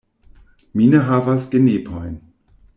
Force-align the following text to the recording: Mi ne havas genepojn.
Mi 0.79 0.87
ne 0.95 1.03
havas 1.11 1.47
genepojn. 1.53 2.13